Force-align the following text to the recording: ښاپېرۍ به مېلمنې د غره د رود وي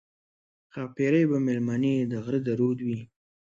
ښاپېرۍ 0.73 1.23
به 1.29 1.37
مېلمنې 1.45 1.93
د 2.11 2.13
غره 2.23 2.39
د 2.45 2.47
رود 2.59 2.79
وي 2.87 2.99